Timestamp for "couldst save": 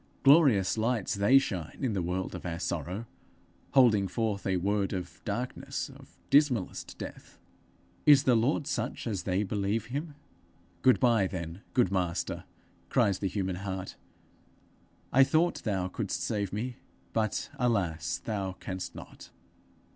15.87-16.51